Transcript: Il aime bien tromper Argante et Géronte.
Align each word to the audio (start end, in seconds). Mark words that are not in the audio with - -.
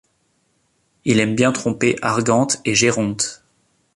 Il 1.05 1.19
aime 1.19 1.35
bien 1.35 1.51
tromper 1.51 1.95
Argante 2.01 2.59
et 2.65 2.73
Géronte. 2.73 3.43